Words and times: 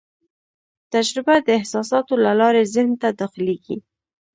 تجربه 0.93 1.35
د 1.41 1.47
احساساتو 1.59 2.13
له 2.25 2.31
لارې 2.39 2.63
ذهن 2.73 2.93
ته 3.01 3.09
داخلېږي. 3.21 3.77